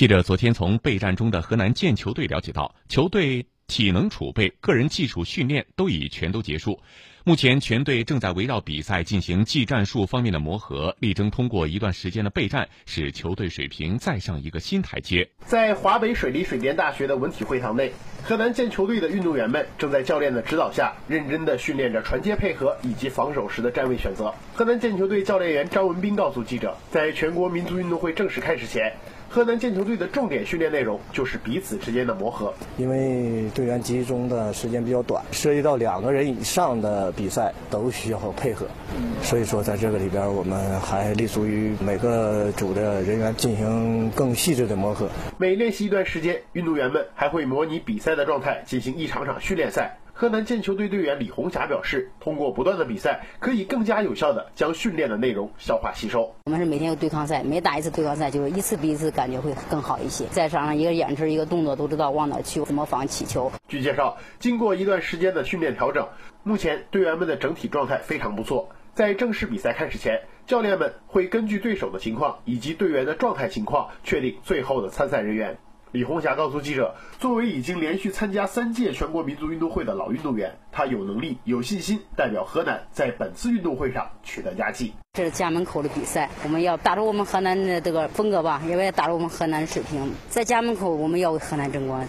[0.00, 6.80] 记者昨天从备战中的河南建球队了解到，球队体能储备、个人技术训练都已全都结束。
[7.24, 15.28] 目前全队正在围绕比赛进行技战术方面的磨合，力争通过一段时间的备战，使球队水平再上一个新台阶。
[15.44, 17.92] 在华北水利水电大学的文体会堂内，
[18.22, 24.32] 河南健球队的运动员们正在教练的指导下，认真地训练着传接配合以及防守时的站位选择。
[24.54, 28.90] 河南健球队教练员张文斌告诉记者，在全国民族运动会正式开始前。
[29.32, 38.66] 河南健球队的重点训练内容就是彼此之间的磨合，因为队员集中的时间比较短，涉及到两个人以上的比赛都需要配合，
[39.22, 45.08] 所以说在这个里边我们还立足于每个组的人员进行更细致的磨合。
[45.38, 49.98] 每练习一段时间，运动员们还会模拟比赛的状态进行一场场训练赛。
[50.20, 56.34] 河南建球队队员李红霞表示，通过不断的比赛，可以更加有效的将训练的内容消化吸收。
[56.44, 60.26] 我们是每天有对抗赛，每打一次对抗赛，就是一次比一次感觉会更好一些。
[60.26, 63.50] 在场上一个眼神、一个动作都知道往哪去，怎么防起球。
[63.66, 66.06] 据介绍，经过一段时间的训练调整，
[66.42, 68.68] 目前队员们的整体状态非常不错。
[68.92, 75.56] 在正式比赛开始前，教练们会根据对手的情况以及队员的状态情况，确定最后的参赛人员。
[75.92, 84.92] 李红霞告诉记者：“作为已经连续参加三届全国民族运动会的老运动员，她有能力、有信心代表河南在本次运动会上取得佳绩。
[85.14, 90.12] 这是家门口的比赛，我们要打出我们河南的这个风格吧，也要打出我们河南的水平。
[90.28, 92.06] 在家门口，我们要为河南争光。”